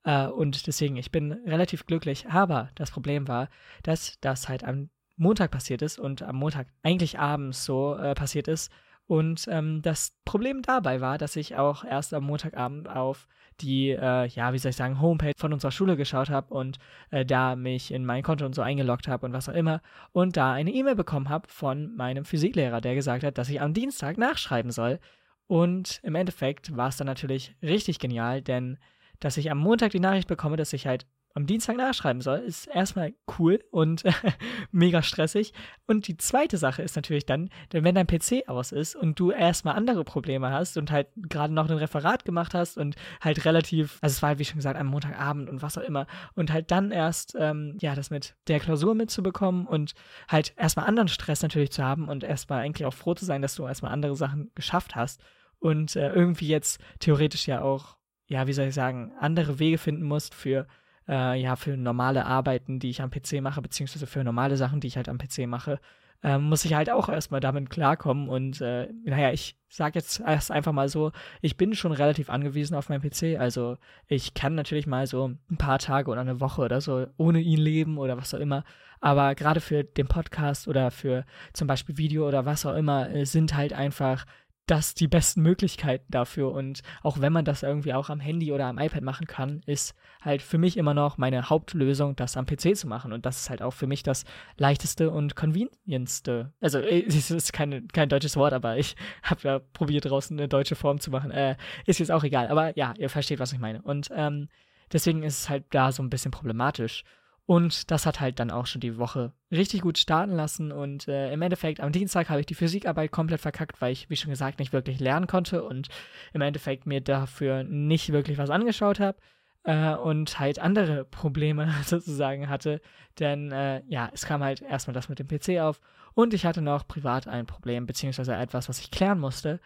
Äh, 0.04 0.26
und 0.26 0.66
deswegen, 0.66 0.96
ich 0.96 1.10
bin 1.10 1.32
relativ 1.32 1.87
glücklich. 1.87 2.26
Aber 2.28 2.70
das 2.75 2.90
Problem 2.90 3.28
war, 3.28 3.48
dass 3.82 4.19
das 4.20 4.48
halt 4.48 4.64
am 4.64 4.90
Montag 5.16 5.50
passiert 5.50 5.82
ist 5.82 5.98
und 5.98 6.22
am 6.22 6.37
Montag 6.37 6.66
eigentlich 6.82 7.19
abends 7.19 7.64
so 7.64 7.94
äh, 7.94 8.14
passiert 8.14 8.48
ist. 8.48 8.72
Und 9.11 9.49
ähm, 9.51 9.83
das 9.83 10.12
Problem 10.25 10.62
dabei 10.62 11.01
war, 11.01 11.19
dass 11.19 11.35
ich 11.35 11.57
auch 11.57 11.83
erst 11.83 12.15
am 12.15 12.23
Montagabend 12.23 12.89
auf 12.89 13.27
die, 13.61 13.89
äh, 13.91 14.29
ja, 14.29 14.53
wie 14.53 14.59
soll 14.59 14.71
ich 14.71 14.77
sagen, 14.77 15.01
Homepage 15.01 15.33
von 15.37 15.53
unserer 15.53 15.73
Schule 15.73 15.97
geschaut 15.97 16.31
habe 16.31 16.55
und 16.55 16.79
äh, 17.11 17.27
da 17.27 17.57
mich 17.57 17.93
in 17.93 18.05
mein 18.05 18.23
Konto 18.23 18.47
und 18.47 18.55
so 18.55 18.62
eingeloggt 18.62 19.09
habe 19.09 19.27
und 19.27 19.33
was 19.33 19.49
auch 19.49 19.55
immer 19.55 19.83
und 20.12 20.37
da 20.37 20.53
eine 20.53 20.71
E-Mail 20.71 20.95
bekommen 20.95 21.29
habe 21.29 21.49
von 21.49 21.93
meinem 21.97 22.25
Physiklehrer, 22.25 22.81
der 22.81 22.95
gesagt 22.95 23.25
hat, 23.25 23.37
dass 23.37 23.49
ich 23.49 23.61
am 23.61 23.75
Dienstag 23.75 24.17
nachschreiben 24.17 24.71
soll. 24.71 25.01
Und 25.49 25.99
im 26.05 26.15
Endeffekt 26.15 26.77
war 26.77 26.91
es 26.91 26.97
dann 26.97 27.09
natürlich 27.09 27.57
richtig 27.65 27.99
genial, 27.99 28.43
denn 28.43 28.79
dass 29.19 29.39
ich 29.39 29.51
am 29.51 29.59
Montag 29.59 29.91
die 29.91 29.99
Nachricht 29.99 30.29
bekomme, 30.29 30.57
dass 30.57 30.73
ich 30.73 30.87
halt 30.87 31.05
am 31.35 31.47
Dienstag 31.47 31.77
nachschreiben 31.77 32.21
soll, 32.21 32.38
ist 32.38 32.67
erstmal 32.67 33.15
cool 33.38 33.62
und 33.71 34.03
mega 34.73 35.03
stressig. 35.03 35.53
Und 35.87 36.09
die 36.09 36.17
zweite 36.17 36.56
Sache 36.59 36.82
ist 36.82 36.97
natürlich 36.97 37.25
dann, 37.25 37.50
denn 37.73 37.85
wenn 37.85 37.94
dein 37.94 38.06
PC 38.06 38.49
aus 38.49 38.73
ist 38.73 38.97
und 38.97 39.19
du 39.21 39.31
erstmal 39.31 39.77
andere 39.77 40.05
Probleme 40.05 40.50
hast 40.50 40.77
und 40.77 40.91
halt 40.91 41.09
gerade 41.17 41.55
noch 41.55 41.71
ein 41.71 41.77
Referat 41.77 42.25
gemacht 42.25 42.55
hast 42.55 42.79
und 42.79 42.97
halt 43.21 43.44
relativ, 43.44 43.99
also 44.00 44.15
es 44.15 44.23
war 44.23 44.31
halt 44.31 44.38
wie 44.41 44.44
schon 44.44 44.56
gesagt 44.56 44.79
am 44.79 44.88
Montagabend 44.88 45.49
und 45.49 45.62
was 45.62 45.79
auch 45.79 45.82
immer 45.82 46.06
und 46.35 46.53
halt 46.53 46.71
dann 46.71 46.91
erst, 46.91 47.37
ähm, 47.38 47.76
ja, 47.81 47.94
das 47.94 48.11
mit 48.11 48.35
der 48.49 48.59
Klausur 48.59 48.94
mitzubekommen 48.94 49.67
und 49.67 49.94
halt 50.29 50.53
erstmal 50.56 50.87
anderen 50.87 51.09
Stress 51.09 51.43
natürlich 51.43 51.71
zu 51.71 51.85
haben 51.85 52.09
und 52.09 52.25
erstmal 52.25 52.62
eigentlich 52.62 52.87
auch 52.87 52.94
froh 52.94 53.15
zu 53.15 53.25
sein, 53.25 53.43
dass 53.43 53.55
du 53.55 53.67
erstmal 53.67 53.93
andere 53.93 54.17
Sachen 54.17 54.50
geschafft 54.55 54.97
hast 54.97 55.23
und 55.61 55.94
äh, 55.94 56.12
irgendwie 56.12 56.49
jetzt 56.49 56.81
theoretisch 56.99 57.47
ja 57.47 57.62
auch, 57.62 57.97
ja, 58.26 58.47
wie 58.47 58.53
soll 58.53 58.67
ich 58.67 58.75
sagen, 58.75 59.12
andere 59.21 59.59
Wege 59.59 59.79
finden 59.79 60.05
musst 60.05 60.35
für 60.35 60.67
äh, 61.11 61.41
ja, 61.41 61.57
für 61.57 61.77
normale 61.77 62.25
Arbeiten, 62.25 62.79
die 62.79 62.91
ich 62.91 63.03
am 63.03 63.11
PC 63.11 63.43
mache, 63.43 63.61
beziehungsweise 63.61 64.07
für 64.07 64.23
normale 64.23 64.57
Sachen, 64.57 64.81
die 64.81 64.87
ich 64.87 64.97
halt 64.97 65.09
am 65.09 65.19
PC 65.19 65.47
mache, 65.47 65.81
äh, 66.23 66.39
muss 66.39 66.65
ich 66.65 66.75
halt 66.75 66.91
auch 66.91 67.09
erstmal 67.09 67.41
damit 67.41 67.69
klarkommen. 67.71 68.29
Und 68.29 68.61
äh, 68.61 68.89
naja, 69.05 69.33
ich 69.33 69.57
sage 69.69 69.99
jetzt 69.99 70.21
erst 70.21 70.51
einfach 70.51 70.73
mal 70.73 70.89
so, 70.89 71.12
ich 71.41 71.57
bin 71.57 71.75
schon 71.75 71.93
relativ 71.93 72.31
angewiesen 72.31 72.77
auf 72.77 72.89
meinen 72.89 73.03
PC. 73.03 73.41
Also 73.41 73.77
ich 74.07 74.35
kann 74.35 74.55
natürlich 74.55 74.87
mal 74.87 75.07
so 75.07 75.29
ein 75.29 75.57
paar 75.57 75.79
Tage 75.79 76.11
oder 76.11 76.21
eine 76.21 76.41
Woche 76.41 76.62
oder 76.62 76.81
so 76.81 77.07
ohne 77.17 77.41
ihn 77.41 77.61
leben 77.61 77.99
oder 77.99 78.17
was 78.17 78.35
auch 78.35 78.41
immer. 78.41 78.65
Aber 79.01 79.35
gerade 79.35 79.61
für 79.61 79.83
den 79.83 80.07
Podcast 80.07 80.69
oder 80.69 80.91
für 80.91 81.25
zum 81.55 81.67
Beispiel 81.67 81.97
Video 81.97 82.29
oder 82.29 82.45
was 82.45 82.67
auch 82.67 82.75
immer 82.77 83.11
äh, 83.11 83.25
sind 83.25 83.57
halt 83.57 83.73
einfach 83.73 84.27
das 84.70 84.94
die 84.94 85.08
besten 85.08 85.43
Möglichkeiten 85.43 86.06
dafür. 86.11 86.52
Und 86.52 86.82
auch 87.02 87.20
wenn 87.20 87.32
man 87.32 87.44
das 87.44 87.62
irgendwie 87.62 87.93
auch 87.93 88.08
am 88.08 88.20
Handy 88.20 88.52
oder 88.52 88.67
am 88.67 88.78
iPad 88.78 89.02
machen 89.02 89.26
kann, 89.26 89.62
ist 89.67 89.94
halt 90.22 90.43
für 90.43 90.58
mich 90.58 90.76
immer 90.76 90.94
noch 90.94 91.19
meine 91.19 91.50
Hauptlösung, 91.50 92.14
das 92.14 92.37
am 92.37 92.46
PC 92.46 92.76
zu 92.76 92.87
machen. 92.87 93.12
Und 93.12 93.26
das 93.26 93.40
ist 93.40 93.50
halt 93.50 93.62
auch 93.62 93.72
für 93.72 93.88
mich 93.88 94.02
das 94.02 94.25
leichteste 94.56 95.11
und 95.11 95.34
convenientste. 95.34 96.52
Also, 96.61 96.78
äh, 96.78 97.05
es 97.06 97.31
ist 97.31 97.52
kein, 97.52 97.88
kein 97.88 98.08
deutsches 98.08 98.37
Wort, 98.37 98.52
aber 98.52 98.76
ich 98.78 98.94
habe 99.25 99.40
ja 99.43 99.58
probiert, 99.58 100.05
draußen 100.05 100.38
eine 100.38 100.49
deutsche 100.49 100.76
Form 100.76 101.00
zu 101.00 101.11
machen. 101.11 101.31
Äh, 101.31 101.56
ist 101.87 101.99
jetzt 101.99 102.12
auch 102.12 102.23
egal. 102.23 102.49
Aber 102.49 102.76
ja, 102.76 102.94
ihr 102.96 103.11
versteht, 103.11 103.40
was 103.40 103.52
ich 103.52 103.58
meine. 103.58 103.82
Und 103.82 104.08
ähm, 104.14 104.49
deswegen 104.93 105.25
ist 105.25 105.40
es 105.40 105.50
halt 105.50 105.64
da 105.70 105.90
so 105.90 106.02
ein 106.02 106.11
bisschen 106.11 106.31
problematisch. 106.31 107.05
Und 107.46 107.90
das 107.90 108.06
hat 108.06 108.20
halt 108.20 108.38
dann 108.38 108.50
auch 108.50 108.66
schon 108.66 108.81
die 108.81 108.96
Woche 108.96 109.32
richtig 109.50 109.81
gut 109.82 109.98
starten 109.98 110.32
lassen. 110.32 110.70
Und 110.70 111.08
äh, 111.08 111.32
im 111.32 111.42
Endeffekt 111.42 111.81
am 111.81 111.92
Dienstag 111.92 112.28
habe 112.28 112.40
ich 112.40 112.46
die 112.46 112.54
Physikarbeit 112.54 113.10
komplett 113.10 113.40
verkackt, 113.40 113.81
weil 113.81 113.92
ich, 113.92 114.08
wie 114.08 114.16
schon 114.16 114.31
gesagt, 114.31 114.58
nicht 114.58 114.72
wirklich 114.72 115.00
lernen 115.00 115.26
konnte 115.26 115.64
und 115.64 115.88
im 116.32 116.40
Endeffekt 116.42 116.87
mir 116.87 117.00
dafür 117.00 117.64
nicht 117.64 118.12
wirklich 118.12 118.38
was 118.38 118.50
angeschaut 118.50 119.00
habe. 119.00 119.19
Äh, 119.64 119.94
und 119.94 120.38
halt 120.38 120.58
andere 120.58 121.04
Probleme 121.04 121.70
sozusagen 121.84 122.48
hatte. 122.48 122.81
Denn 123.19 123.52
äh, 123.52 123.82
ja, 123.88 124.10
es 124.12 124.25
kam 124.25 124.42
halt 124.42 124.62
erstmal 124.62 124.94
das 124.94 125.08
mit 125.08 125.19
dem 125.19 125.28
PC 125.28 125.60
auf 125.60 125.81
und 126.14 126.34
ich 126.34 126.46
hatte 126.46 126.62
noch 126.62 126.87
privat 126.87 127.28
ein 127.28 127.46
Problem, 127.46 127.87
beziehungsweise 127.87 128.34
etwas, 128.34 128.69
was 128.69 128.81
ich 128.81 128.90
klären 128.90 129.19
musste. 129.19 129.60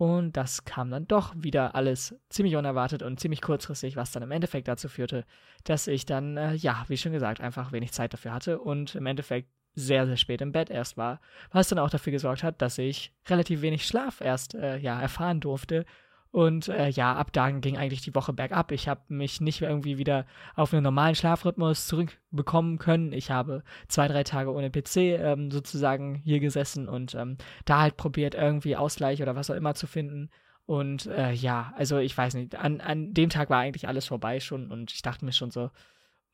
Und 0.00 0.38
das 0.38 0.64
kam 0.64 0.90
dann 0.90 1.06
doch 1.06 1.34
wieder 1.36 1.74
alles 1.74 2.14
ziemlich 2.30 2.56
unerwartet 2.56 3.02
und 3.02 3.20
ziemlich 3.20 3.42
kurzfristig, 3.42 3.96
was 3.96 4.12
dann 4.12 4.22
im 4.22 4.30
Endeffekt 4.30 4.66
dazu 4.66 4.88
führte, 4.88 5.26
dass 5.64 5.86
ich 5.88 6.06
dann, 6.06 6.38
äh, 6.38 6.54
ja, 6.54 6.86
wie 6.88 6.96
schon 6.96 7.12
gesagt, 7.12 7.42
einfach 7.42 7.70
wenig 7.70 7.92
Zeit 7.92 8.14
dafür 8.14 8.32
hatte 8.32 8.60
und 8.60 8.94
im 8.94 9.04
Endeffekt 9.04 9.50
sehr, 9.74 10.06
sehr 10.06 10.16
spät 10.16 10.40
im 10.40 10.52
Bett 10.52 10.70
erst 10.70 10.96
war, 10.96 11.20
was 11.52 11.68
dann 11.68 11.78
auch 11.78 11.90
dafür 11.90 12.12
gesorgt 12.12 12.42
hat, 12.42 12.62
dass 12.62 12.78
ich 12.78 13.12
relativ 13.28 13.60
wenig 13.60 13.84
Schlaf 13.84 14.22
erst, 14.22 14.54
äh, 14.54 14.78
ja, 14.78 14.98
erfahren 14.98 15.38
durfte 15.38 15.84
und 16.32 16.68
äh, 16.68 16.88
ja, 16.88 17.14
ab 17.16 17.32
da 17.32 17.50
ging 17.50 17.76
eigentlich 17.76 18.02
die 18.02 18.14
Woche 18.14 18.32
bergab. 18.32 18.70
Ich 18.70 18.88
habe 18.88 19.00
mich 19.08 19.40
nicht 19.40 19.62
irgendwie 19.62 19.98
wieder 19.98 20.26
auf 20.54 20.72
einen 20.72 20.84
normalen 20.84 21.16
Schlafrhythmus 21.16 21.88
zurückbekommen 21.88 22.78
können. 22.78 23.12
Ich 23.12 23.32
habe 23.32 23.64
zwei, 23.88 24.06
drei 24.06 24.22
Tage 24.22 24.52
ohne 24.52 24.70
PC 24.70 24.96
ähm, 24.96 25.50
sozusagen 25.50 26.14
hier 26.14 26.38
gesessen 26.38 26.88
und 26.88 27.16
ähm, 27.16 27.36
da 27.64 27.80
halt 27.80 27.96
probiert, 27.96 28.36
irgendwie 28.36 28.76
Ausgleich 28.76 29.20
oder 29.22 29.34
was 29.34 29.50
auch 29.50 29.56
immer 29.56 29.74
zu 29.74 29.88
finden. 29.88 30.30
Und 30.66 31.06
äh, 31.06 31.32
ja, 31.32 31.72
also 31.76 31.98
ich 31.98 32.16
weiß 32.16 32.34
nicht, 32.34 32.54
an, 32.54 32.80
an 32.80 33.12
dem 33.12 33.28
Tag 33.28 33.50
war 33.50 33.58
eigentlich 33.58 33.88
alles 33.88 34.06
vorbei 34.06 34.38
schon 34.38 34.70
und 34.70 34.92
ich 34.92 35.02
dachte 35.02 35.24
mir 35.24 35.32
schon 35.32 35.50
so, 35.50 35.70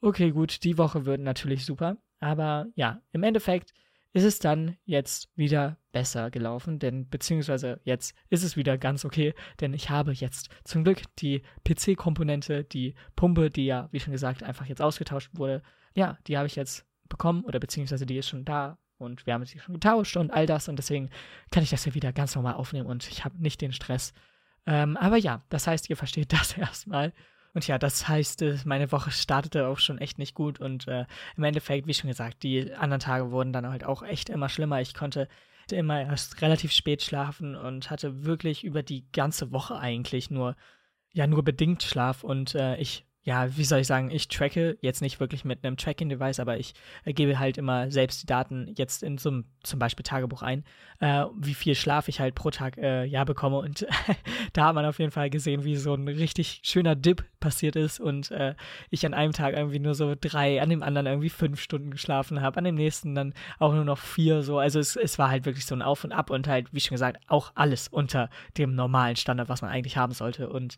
okay, 0.02 0.30
gut, 0.30 0.62
die 0.62 0.76
Woche 0.76 1.06
wird 1.06 1.22
natürlich 1.22 1.64
super. 1.64 1.96
Aber 2.20 2.66
ja, 2.74 3.00
im 3.12 3.22
Endeffekt 3.22 3.72
ist 4.16 4.24
es 4.24 4.38
dann 4.38 4.78
jetzt 4.86 5.28
wieder 5.36 5.76
besser 5.92 6.30
gelaufen, 6.30 6.78
denn 6.78 7.06
beziehungsweise 7.06 7.80
jetzt 7.84 8.14
ist 8.30 8.44
es 8.44 8.56
wieder 8.56 8.78
ganz 8.78 9.04
okay, 9.04 9.34
denn 9.60 9.74
ich 9.74 9.90
habe 9.90 10.12
jetzt 10.12 10.48
zum 10.64 10.84
Glück 10.84 11.02
die 11.18 11.42
PC-Komponente, 11.68 12.64
die 12.64 12.94
Pumpe, 13.14 13.50
die 13.50 13.66
ja, 13.66 13.90
wie 13.92 14.00
schon 14.00 14.14
gesagt, 14.14 14.42
einfach 14.42 14.64
jetzt 14.64 14.80
ausgetauscht 14.80 15.32
wurde, 15.34 15.62
ja, 15.94 16.16
die 16.26 16.38
habe 16.38 16.46
ich 16.46 16.56
jetzt 16.56 16.86
bekommen 17.10 17.44
oder 17.44 17.60
beziehungsweise 17.60 18.06
die 18.06 18.16
ist 18.16 18.30
schon 18.30 18.46
da 18.46 18.78
und 18.96 19.26
wir 19.26 19.34
haben 19.34 19.44
sie 19.44 19.58
schon 19.58 19.74
getauscht 19.74 20.16
und 20.16 20.30
all 20.30 20.46
das 20.46 20.68
und 20.68 20.76
deswegen 20.76 21.10
kann 21.50 21.62
ich 21.62 21.68
das 21.68 21.84
hier 21.84 21.94
wieder 21.94 22.14
ganz 22.14 22.34
normal 22.34 22.54
aufnehmen 22.54 22.86
und 22.86 23.06
ich 23.10 23.22
habe 23.26 23.36
nicht 23.36 23.60
den 23.60 23.74
Stress. 23.74 24.14
Ähm, 24.64 24.96
aber 24.96 25.18
ja, 25.18 25.44
das 25.50 25.66
heißt, 25.66 25.90
ihr 25.90 25.96
versteht 25.98 26.32
das 26.32 26.56
erstmal. 26.56 27.12
Und 27.56 27.66
ja, 27.66 27.78
das 27.78 28.06
heißt, 28.06 28.42
äh, 28.42 28.58
meine 28.66 28.92
Woche 28.92 29.10
startete 29.10 29.66
auch 29.66 29.78
schon 29.78 29.96
echt 29.96 30.18
nicht 30.18 30.34
gut 30.34 30.60
und 30.60 30.86
äh, 30.88 31.06
im 31.38 31.44
Endeffekt, 31.44 31.86
wie 31.86 31.94
schon 31.94 32.08
gesagt, 32.08 32.42
die 32.42 32.74
anderen 32.74 33.00
Tage 33.00 33.30
wurden 33.30 33.54
dann 33.54 33.66
halt 33.70 33.82
auch 33.82 34.02
echt 34.02 34.28
immer 34.28 34.50
schlimmer. 34.50 34.82
Ich 34.82 34.92
konnte 34.92 35.26
immer 35.70 36.02
erst 36.02 36.42
relativ 36.42 36.70
spät 36.72 37.00
schlafen 37.02 37.56
und 37.56 37.88
hatte 37.88 38.26
wirklich 38.26 38.62
über 38.62 38.82
die 38.82 39.10
ganze 39.10 39.52
Woche 39.52 39.78
eigentlich 39.78 40.30
nur, 40.30 40.54
ja, 41.14 41.26
nur 41.26 41.42
bedingt 41.44 41.82
Schlaf 41.82 42.24
und 42.24 42.54
äh, 42.54 42.76
ich 42.76 43.06
ja, 43.26 43.56
wie 43.56 43.64
soll 43.64 43.80
ich 43.80 43.88
sagen, 43.88 44.08
ich 44.12 44.28
tracke 44.28 44.78
jetzt 44.82 45.02
nicht 45.02 45.18
wirklich 45.18 45.44
mit 45.44 45.64
einem 45.64 45.76
Tracking-Device, 45.76 46.38
aber 46.38 46.58
ich 46.58 46.74
äh, 47.04 47.12
gebe 47.12 47.40
halt 47.40 47.58
immer 47.58 47.90
selbst 47.90 48.22
die 48.22 48.26
Daten 48.26 48.72
jetzt 48.76 49.02
in 49.02 49.18
so 49.18 49.30
einem 49.30 49.46
zum 49.64 49.80
Beispiel 49.80 50.04
Tagebuch 50.04 50.42
ein, 50.42 50.62
äh, 51.00 51.24
wie 51.36 51.54
viel 51.54 51.74
Schlaf 51.74 52.06
ich 52.06 52.20
halt 52.20 52.36
pro 52.36 52.50
Tag 52.50 52.78
äh, 52.78 53.04
ja 53.04 53.24
bekomme. 53.24 53.58
Und 53.58 53.84
da 54.52 54.66
hat 54.66 54.76
man 54.76 54.86
auf 54.86 55.00
jeden 55.00 55.10
Fall 55.10 55.28
gesehen, 55.28 55.64
wie 55.64 55.74
so 55.74 55.94
ein 55.94 56.06
richtig 56.06 56.60
schöner 56.62 56.94
Dip 56.94 57.24
passiert 57.40 57.74
ist 57.74 57.98
und 57.98 58.30
äh, 58.30 58.54
ich 58.90 59.04
an 59.04 59.12
einem 59.12 59.32
Tag 59.32 59.56
irgendwie 59.56 59.80
nur 59.80 59.96
so 59.96 60.14
drei, 60.14 60.62
an 60.62 60.70
dem 60.70 60.84
anderen 60.84 61.08
irgendwie 61.08 61.28
fünf 61.28 61.60
Stunden 61.60 61.90
geschlafen 61.90 62.40
habe, 62.40 62.58
an 62.58 62.64
dem 62.64 62.76
nächsten 62.76 63.16
dann 63.16 63.34
auch 63.58 63.74
nur 63.74 63.84
noch 63.84 63.98
vier 63.98 64.44
so. 64.44 64.60
Also 64.60 64.78
es, 64.78 64.94
es 64.94 65.18
war 65.18 65.30
halt 65.30 65.46
wirklich 65.46 65.66
so 65.66 65.74
ein 65.74 65.82
Auf 65.82 66.04
und 66.04 66.12
Ab 66.12 66.30
und 66.30 66.46
halt, 66.46 66.72
wie 66.72 66.80
schon 66.80 66.94
gesagt, 66.94 67.20
auch 67.26 67.50
alles 67.56 67.88
unter 67.88 68.30
dem 68.56 68.76
normalen 68.76 69.16
Standard, 69.16 69.48
was 69.48 69.62
man 69.62 69.72
eigentlich 69.72 69.96
haben 69.96 70.12
sollte. 70.12 70.48
Und 70.48 70.76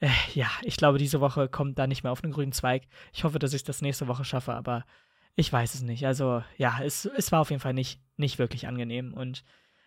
äh, 0.00 0.10
ja, 0.34 0.50
ich 0.62 0.76
glaube, 0.76 0.98
diese 0.98 1.20
Woche 1.20 1.48
kommt 1.48 1.78
da 1.78 1.86
nicht 1.86 2.02
mehr 2.02 2.12
auf 2.12 2.20
den 2.20 2.32
grünen 2.32 2.52
Zweig. 2.52 2.84
Ich 3.12 3.24
hoffe, 3.24 3.38
dass 3.38 3.54
ich 3.54 3.64
das 3.64 3.82
nächste 3.82 4.08
Woche 4.08 4.24
schaffe, 4.24 4.52
aber 4.52 4.84
ich 5.36 5.52
weiß 5.52 5.74
es 5.74 5.82
nicht. 5.82 6.06
Also 6.06 6.42
ja, 6.56 6.80
es, 6.82 7.04
es 7.04 7.32
war 7.32 7.40
auf 7.40 7.50
jeden 7.50 7.60
Fall 7.60 7.74
nicht, 7.74 8.00
nicht 8.16 8.38
wirklich 8.38 8.66
angenehm 8.66 9.14
und 9.14 9.44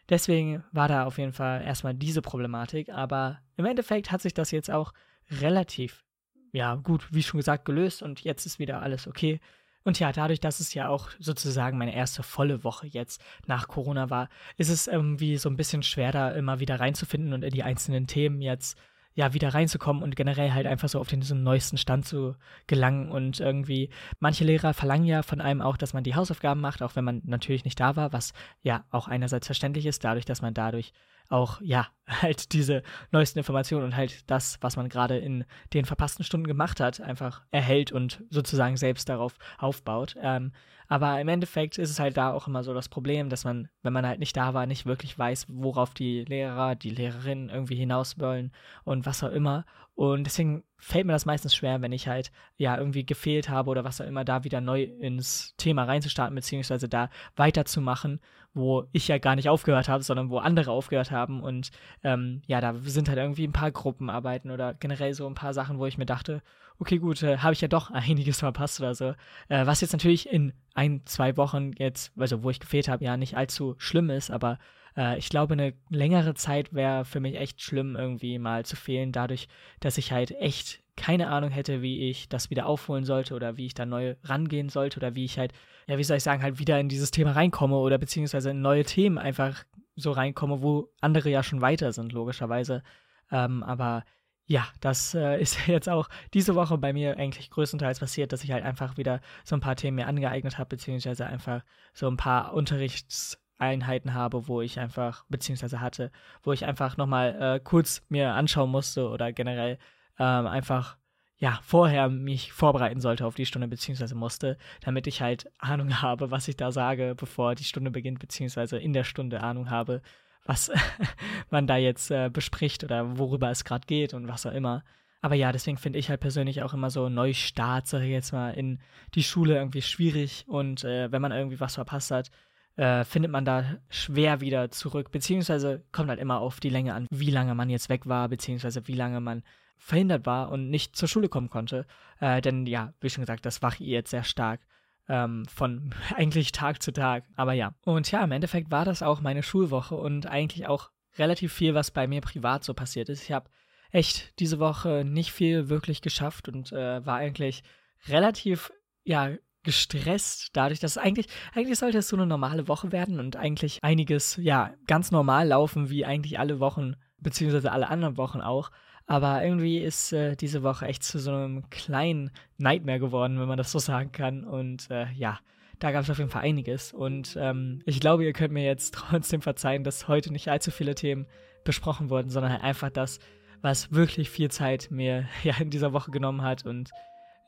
deswegen 0.10 0.64
war 0.72 0.88
da 0.88 1.06
auf 1.06 1.18
jeden 1.18 1.34
Fall 1.34 1.64
erstmal 1.64 1.94
diese 1.94 2.22
Problematik, 2.22 2.90
aber 2.90 3.40
im 3.58 3.66
Endeffekt 3.66 4.12
hat 4.12 4.22
sich 4.22 4.34
das 4.34 4.52
jetzt 4.52 4.72
auch 4.72 4.94
relativ, 5.30 6.04
ja, 6.52 6.76
gut, 6.76 7.08
wie 7.12 7.24
schon 7.24 7.40
gesagt, 7.40 7.66
gelöst 7.66 8.02
und 8.02 8.22
jetzt 8.22 8.46
ist 8.46 8.60
wieder 8.60 8.82
alles 8.82 9.08
okay. 9.08 9.40
Und 9.84 10.00
ja, 10.00 10.12
dadurch, 10.12 10.40
dass 10.40 10.60
es 10.60 10.74
ja 10.74 10.90
auch 10.90 11.10
sozusagen 11.20 11.78
meine 11.78 11.96
erste 11.96 12.22
volle 12.22 12.64
Woche 12.64 12.88
jetzt 12.88 13.22
nach 13.48 13.68
Corona 13.68 14.10
war, 14.10 14.30
ist 14.58 14.70
es 14.70 14.88
irgendwie 14.88 15.38
so 15.38 15.50
ein 15.50 15.56
bisschen 15.56 15.84
schwer, 15.84 16.12
da 16.12 16.32
immer 16.32 16.60
wieder 16.60 16.80
reinzufinden 16.80 17.34
und 17.34 17.44
in 17.44 17.52
die 17.52 17.64
einzelnen 17.64 18.06
Themen 18.06 18.42
jetzt 18.42 18.78
ja, 19.14 19.34
wieder 19.34 19.54
reinzukommen 19.54 20.04
und 20.04 20.16
generell 20.16 20.54
halt 20.54 20.68
einfach 20.68 20.88
so 20.88 21.00
auf 21.00 21.08
den, 21.08 21.20
diesen 21.20 21.44
neuesten 21.44 21.78
Stand 21.78 22.06
zu 22.06 22.36
gelangen. 22.68 23.12
Und 23.12 23.40
irgendwie, 23.40 23.90
manche 24.20 24.44
Lehrer 24.44 24.74
verlangen 24.74 25.06
ja 25.06 25.24
von 25.24 25.42
einem 25.42 25.62
auch, 25.62 25.78
dass 25.78 25.94
man 25.94 26.04
die 26.04 26.16
Hausaufgaben 26.16 26.62
macht, 26.62 26.82
auch 26.82 26.96
wenn 26.96 27.04
man 27.04 27.22
natürlich 27.26 27.66
nicht 27.66 27.80
da 27.80 27.96
war, 27.96 28.14
was 28.14 28.34
ja 28.62 28.86
auch 28.92 29.08
einerseits 29.08 29.48
verständlich 29.48 29.86
ist, 29.86 30.04
dadurch, 30.04 30.26
dass 30.26 30.42
man 30.42 30.54
dadurch 30.54 30.94
auch, 31.30 31.62
ja, 31.62 31.88
halt 32.08 32.54
diese 32.54 32.84
neuesten 33.12 33.40
Informationen 33.40 33.86
und 33.86 33.96
halt 33.96 34.30
das, 34.30 34.58
was 34.62 34.76
man 34.76 34.90
gerade 34.90 35.18
in 35.18 35.46
den 35.74 35.86
verpassten 35.86 36.26
Stunden 36.26 36.48
gemacht 36.48 36.80
hat, 36.80 37.00
einfach 37.00 37.44
erhält 37.52 37.92
und 37.92 38.24
sozusagen 38.30 38.78
selbst 38.78 39.10
darauf 39.10 39.36
aufbaut. 39.58 40.16
Ähm, 40.22 40.52
aber 40.88 41.22
im 41.22 41.28
Endeffekt 41.28 41.78
ist 41.78 41.92
es 41.92 42.00
halt 42.00 42.18
da 42.18 42.34
auch 42.34 42.48
immer 42.48 42.64
so 42.64 42.74
das 42.74 42.90
Problem, 42.90 43.30
dass 43.30 43.46
man, 43.46 43.70
wenn 43.84 43.94
man 43.94 44.08
halt 44.08 44.20
nicht 44.20 44.36
da 44.36 44.56
war, 44.56 44.66
nicht 44.66 44.88
wirklich 44.88 45.18
weiß, 45.18 45.46
worauf 45.48 45.94
die 45.94 46.26
Lehrer, 46.26 46.74
die 46.76 46.90
Lehrerinnen 46.90 47.50
irgendwie 47.50 47.76
hinaus 47.76 48.18
wollen 48.18 48.52
und 48.86 49.06
was 49.06 49.24
auch 49.24 49.32
immer. 49.32 49.66
Und 49.94 50.24
deswegen 50.24 50.64
fällt 50.80 51.06
mir 51.06 51.14
das 51.14 51.28
meistens 51.28 51.54
schwer, 51.54 51.82
wenn 51.82 51.92
ich 51.92 52.08
halt 52.08 52.32
ja 52.58 52.76
irgendwie 52.76 53.06
gefehlt 53.06 53.50
habe 53.50 53.70
oder 53.70 53.84
was 53.84 54.02
auch 54.02 54.06
immer, 54.06 54.26
da 54.26 54.44
wieder 54.44 54.62
neu 54.62 54.84
ins 54.84 55.54
Thema 55.58 55.84
reinzustarten, 55.84 56.34
beziehungsweise 56.34 56.90
da 56.90 57.10
weiterzumachen, 57.36 58.20
wo 58.54 58.86
ich 58.92 59.08
ja 59.08 59.18
gar 59.18 59.36
nicht 59.36 59.50
aufgehört 59.50 59.90
habe, 59.90 60.04
sondern 60.04 60.30
wo 60.30 60.40
andere 60.40 60.72
aufgehört 60.72 61.12
haben. 61.12 61.42
Und 61.42 61.70
ähm, 62.04 62.42
ja, 62.48 62.62
da 62.62 62.74
sind 62.76 63.08
halt 63.08 63.18
irgendwie 63.18 63.48
ein 63.48 63.54
paar 63.54 63.72
Gruppenarbeiten 63.72 64.52
oder 64.52 64.74
generell 64.74 65.14
so 65.14 65.28
ein 65.28 65.36
paar 65.36 65.54
Sachen, 65.54 65.80
wo 65.80 65.86
ich 65.86 65.98
mir 65.98 66.06
dachte, 66.06 66.42
okay, 66.80 66.98
gut, 66.98 67.22
äh, 67.24 67.38
habe 67.38 67.54
ich 67.54 67.62
ja 67.62 67.68
doch 67.68 67.92
einiges 67.92 68.40
verpasst 68.40 68.80
oder 68.80 68.96
so. 68.96 69.14
Äh, 69.50 69.66
was 69.66 69.82
jetzt 69.82 69.94
natürlich 69.94 70.30
in 70.30 70.54
ein, 70.74 71.02
zwei 71.06 71.38
Wochen 71.38 71.72
jetzt, 71.78 72.12
also 72.18 72.44
wo 72.44 72.50
ich 72.50 72.60
gefehlt 72.60 72.88
habe, 72.88 73.04
ja 73.04 73.18
nicht 73.18 73.38
allzu 73.38 73.76
schlimm 73.78 74.10
ist, 74.10 74.32
aber 74.32 74.58
äh, 74.98 75.18
ich 75.18 75.30
glaube, 75.30 75.54
eine 75.54 75.74
längere 75.90 76.34
Zeit 76.34 76.74
wäre 76.74 77.06
für 77.06 77.20
mich 77.20 77.36
echt 77.36 77.62
schlimm, 77.62 77.96
irgendwie 77.96 78.40
mal 78.40 78.66
zu 78.66 78.76
fehlen, 78.76 79.12
dadurch, 79.12 79.48
dass 79.80 79.98
ich 79.98 80.12
halt 80.12 80.32
echt 80.32 80.82
keine 81.00 81.30
Ahnung 81.30 81.50
hätte, 81.50 81.82
wie 81.82 82.10
ich 82.10 82.30
das 82.30 82.50
wieder 82.50 82.66
aufholen 82.66 83.06
sollte 83.06 83.34
oder 83.34 83.58
wie 83.58 83.66
ich 83.66 83.74
da 83.74 83.86
neu 83.86 84.16
rangehen 84.24 84.70
sollte 84.70 84.98
oder 84.98 85.16
wie 85.16 85.26
ich 85.26 85.40
halt, 85.40 85.54
ja, 85.88 85.98
wie 85.98 86.04
soll 86.04 86.18
ich 86.18 86.24
sagen, 86.24 86.44
halt 86.44 86.60
wieder 86.60 86.80
in 86.80 86.90
dieses 86.90 87.10
Thema 87.10 87.32
reinkomme 87.32 87.78
oder 87.78 87.98
beziehungsweise 87.98 88.52
in 88.52 88.62
neue 88.62 88.84
Themen 88.84 89.18
einfach 89.18 89.64
so 89.96 90.12
reinkomme, 90.12 90.62
wo 90.62 90.90
andere 91.02 91.30
ja 91.30 91.42
schon 91.42 91.62
weiter 91.62 91.94
sind, 91.94 92.12
logischerweise. 92.12 92.84
Ähm, 93.32 93.64
aber 93.64 94.04
ja, 94.46 94.68
das 94.82 95.14
äh, 95.14 95.38
ist 95.42 95.68
jetzt 95.68 95.88
auch 95.88 96.10
diese 96.34 96.56
Woche 96.56 96.78
bei 96.78 96.92
mir 96.92 97.18
eigentlich 97.18 97.50
größtenteils 97.50 98.00
passiert, 98.00 98.34
dass 98.34 98.44
ich 98.44 98.52
halt 98.52 98.66
einfach 98.66 98.98
wieder 98.98 99.22
so 99.46 99.56
ein 99.56 99.62
paar 99.62 99.76
Themen 99.76 99.96
mir 99.96 100.08
angeeignet 100.08 100.58
habe, 100.58 100.70
beziehungsweise 100.70 101.26
einfach 101.26 101.64
so 101.94 102.08
ein 102.08 102.18
paar 102.18 102.54
Unterrichtseinheiten 102.54 104.14
habe, 104.14 104.48
wo 104.48 104.62
ich 104.62 104.80
einfach, 104.80 105.24
beziehungsweise 105.30 105.80
hatte, 105.80 106.12
wo 106.44 106.52
ich 106.52 106.66
einfach 106.66 106.98
nochmal 106.98 107.36
äh, 107.40 107.60
kurz 107.60 108.02
mir 108.10 108.34
anschauen 108.34 108.70
musste 108.70 109.08
oder 109.10 109.32
generell 109.32 109.78
ähm, 110.20 110.48
einfach 110.48 110.98
ja, 111.40 111.60
vorher 111.64 112.10
mich 112.10 112.52
vorbereiten 112.52 113.00
sollte 113.00 113.26
auf 113.26 113.36
die 113.36 113.46
Stunde, 113.46 113.70
beziehungsweise 113.70 114.14
musste, 114.14 114.58
damit 114.82 115.08
ich 115.08 115.22
halt 115.22 115.50
Ahnung 115.58 116.02
habe, 116.02 116.32
was 116.32 116.50
ich 116.50 116.58
da 116.58 116.72
sage, 116.72 117.16
bevor 117.16 117.56
die 117.56 117.64
Stunde 117.64 117.92
beginnt, 117.92 118.20
beziehungsweise 118.20 118.78
in 118.78 118.92
der 118.92 119.06
Stunde 119.06 119.42
Ahnung 119.42 119.70
habe, 119.70 120.02
was 120.46 120.70
man 121.50 121.66
da 121.66 121.78
jetzt 121.78 122.12
äh, 122.12 122.30
bespricht 122.30 122.84
oder 122.84 123.18
worüber 123.18 123.50
es 123.50 123.64
gerade 123.64 123.88
geht 123.88 124.14
und 124.14 124.28
was 124.28 124.46
auch 124.46 124.52
immer. 124.52 124.84
Aber 125.22 125.36
ja, 125.36 125.52
deswegen 125.52 125.78
finde 125.78 126.00
ich 126.00 126.10
halt 126.10 126.20
persönlich 126.20 126.62
auch 126.62 126.74
immer 126.74 126.90
so 126.90 127.08
Neustart, 127.10 127.88
sage 127.88 128.06
ich 128.06 128.12
jetzt 128.12 128.34
mal, 128.34 128.52
in 128.52 128.80
die 129.16 129.24
Schule 129.24 129.56
irgendwie 129.56 129.82
schwierig. 129.82 130.46
Und 130.48 130.84
äh, 130.84 131.12
wenn 131.12 131.22
man 131.22 131.32
irgendwie 131.32 131.60
was 131.60 131.76
verpasst 131.76 132.12
hat, 132.12 132.32
äh, 132.78 133.04
findet 133.04 133.32
man 133.32 133.44
da 133.44 133.78
schwer 133.90 134.40
wieder 134.40 134.72
zurück. 134.72 135.12
Beziehungsweise 135.12 135.84
kommt 135.92 136.10
halt 136.10 136.20
immer 136.20 136.40
auf 136.40 136.60
die 136.60 136.70
Länge 136.70 136.94
an, 136.94 137.08
wie 137.12 137.32
lange 137.32 137.54
man 137.56 137.70
jetzt 137.70 137.90
weg 137.90 138.08
war, 138.08 138.30
beziehungsweise 138.30 138.88
wie 138.88 138.96
lange 138.96 139.20
man 139.20 139.44
verhindert 139.80 140.26
war 140.26 140.52
und 140.52 140.70
nicht 140.70 140.96
zur 140.96 141.08
Schule 141.08 141.30
kommen 141.30 141.50
konnte. 141.50 141.88
Äh, 142.20 142.42
denn 142.42 142.68
ja, 142.68 142.94
wie 143.02 143.10
schon 143.10 143.24
gesagt, 143.24 143.46
das 143.46 143.62
variiert 143.62 144.08
sehr 144.08 144.24
stark 144.24 144.62
ähm, 145.08 145.46
von 145.48 145.94
eigentlich 146.16 146.52
Tag 146.52 146.82
zu 146.84 146.94
Tag. 146.94 147.24
Aber 147.36 147.54
ja. 147.54 147.74
Und 147.84 148.12
ja, 148.12 148.24
im 148.24 148.32
Endeffekt 148.32 148.72
war 148.72 148.86
das 148.86 149.02
auch 149.02 149.22
meine 149.22 149.44
Schulwoche 149.44 149.96
und 149.96 150.28
eigentlich 150.28 150.68
auch 150.68 150.92
relativ 151.18 151.52
viel, 151.54 151.74
was 151.74 151.92
bei 151.92 152.08
mir 152.08 152.22
privat 152.22 152.64
so 152.64 152.74
passiert 152.74 153.10
ist. 153.10 153.24
Ich 153.24 153.32
habe 153.32 153.50
echt 153.92 154.40
diese 154.40 154.60
Woche 154.60 155.04
nicht 155.04 155.32
viel 155.32 155.70
wirklich 155.70 156.02
geschafft 156.02 156.48
und 156.48 156.72
äh, 156.72 157.06
war 157.06 157.18
eigentlich 157.18 157.64
relativ, 158.08 158.72
ja, 159.04 159.32
gestresst 159.64 160.52
dadurch, 160.54 160.80
dass 160.80 160.98
eigentlich, 160.98 161.28
eigentlich 161.54 161.78
sollte 161.78 161.98
es 161.98 162.08
so 162.08 162.16
eine 162.16 162.26
normale 162.26 162.68
Woche 162.68 162.92
werden 162.92 163.20
und 163.20 163.36
eigentlich 163.36 163.80
einiges, 163.82 164.38
ja, 164.38 164.74
ganz 164.88 165.12
normal 165.12 165.48
laufen, 165.48 165.90
wie 165.90 166.06
eigentlich 166.06 166.40
alle 166.40 166.60
Wochen, 166.60 166.96
beziehungsweise 167.18 167.72
alle 167.72 167.90
anderen 167.90 168.16
Wochen 168.18 168.40
auch. 168.40 168.72
Aber 169.10 169.44
irgendwie 169.44 169.80
ist 169.80 170.14
äh, 170.14 170.36
diese 170.36 170.62
Woche 170.62 170.86
echt 170.86 171.04
zu 171.04 171.18
so 171.18 171.32
einem 171.32 171.68
kleinen 171.72 172.30
Nightmare 172.60 173.00
geworden, 173.00 173.40
wenn 173.40 173.48
man 173.48 173.58
das 173.58 173.72
so 173.72 173.80
sagen 173.80 174.12
kann. 174.12 174.44
Und 174.44 174.92
äh, 174.92 175.12
ja, 175.14 175.40
da 175.80 175.92
gab 175.92 176.04
es 176.04 176.12
auf 176.12 176.20
jeden 176.20 176.30
Fall 176.30 176.44
einiges. 176.44 176.94
Und 176.94 177.36
ähm, 177.42 177.82
ich 177.88 178.00
glaube, 178.00 178.24
ihr 178.24 178.34
könnt 178.34 178.54
mir 178.54 178.64
jetzt 178.64 178.94
trotzdem 178.94 179.42
verzeihen, 179.42 179.84
dass 179.84 180.08
heute 180.08 180.32
nicht 180.32 180.48
allzu 180.48 180.70
viele 180.70 180.94
Themen 180.94 181.26
besprochen 181.64 182.12
wurden, 182.12 182.30
sondern 182.30 182.52
halt 182.52 182.64
einfach 182.64 182.92
das, 182.92 183.18
was 183.64 183.92
wirklich 183.92 184.30
viel 184.30 184.52
Zeit 184.52 184.90
mir 184.92 185.28
ja 185.44 185.56
in 185.60 185.72
dieser 185.72 185.92
Woche 185.92 186.12
genommen 186.12 186.44
hat 186.44 186.68
und 186.68 186.92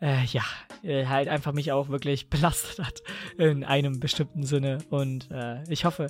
äh, 0.01 0.23
ja, 0.25 0.41
äh, 0.81 1.05
halt 1.05 1.27
einfach 1.27 1.53
mich 1.53 1.71
auch 1.71 1.89
wirklich 1.89 2.27
belastet 2.31 2.83
hat 2.83 3.03
in 3.37 3.63
einem 3.63 3.99
bestimmten 3.99 4.41
Sinne. 4.41 4.79
Und 4.89 5.29
äh, 5.29 5.61
ich 5.69 5.85
hoffe, 5.85 6.07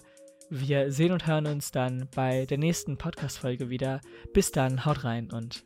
wir 0.51 0.91
sehen 0.91 1.13
und 1.13 1.25
hören 1.25 1.47
uns 1.47 1.71
dann 1.71 2.07
bei 2.13 2.45
der 2.45 2.57
nächsten 2.57 2.97
Podcast-Folge 2.97 3.69
wieder. 3.69 4.01
Bis 4.33 4.51
dann, 4.51 4.85
haut 4.85 5.05
rein 5.05 5.31
und 5.31 5.63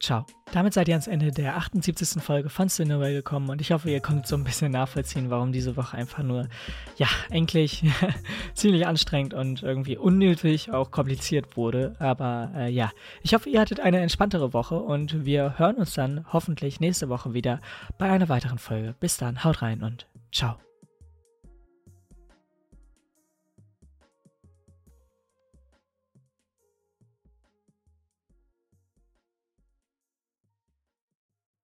ciao. 0.00 0.24
Damit 0.52 0.72
seid 0.72 0.88
ihr 0.88 0.94
ans 0.94 1.08
Ende 1.08 1.30
der 1.30 1.56
78. 1.56 2.22
Folge 2.22 2.48
von 2.48 2.68
Cineway 2.68 3.12
gekommen 3.12 3.50
und 3.50 3.60
ich 3.60 3.72
hoffe, 3.72 3.90
ihr 3.90 4.00
konntet 4.00 4.28
so 4.28 4.36
ein 4.36 4.44
bisschen 4.44 4.72
nachvollziehen, 4.72 5.28
warum 5.28 5.52
diese 5.52 5.76
Woche 5.76 5.96
einfach 5.96 6.22
nur, 6.22 6.48
ja, 6.96 7.08
eigentlich 7.30 7.84
ziemlich 8.54 8.86
anstrengend 8.86 9.34
und 9.34 9.62
irgendwie 9.62 9.96
unnötig, 9.96 10.72
auch 10.72 10.90
kompliziert 10.90 11.56
wurde. 11.56 11.96
Aber 11.98 12.52
äh, 12.56 12.70
ja, 12.70 12.90
ich 13.22 13.34
hoffe, 13.34 13.50
ihr 13.50 13.60
hattet 13.60 13.80
eine 13.80 13.98
entspanntere 13.98 14.52
Woche 14.52 14.76
und 14.76 15.24
wir 15.24 15.58
hören 15.58 15.76
uns 15.76 15.94
dann 15.94 16.24
hoffentlich 16.32 16.80
nächste 16.80 17.08
Woche 17.08 17.34
wieder 17.34 17.60
bei 17.98 18.08
einer 18.08 18.28
weiteren 18.28 18.58
Folge. 18.58 18.94
Bis 19.00 19.16
dann, 19.16 19.42
haut 19.44 19.62
rein 19.62 19.82
und 19.82 20.06
ciao. 20.32 20.67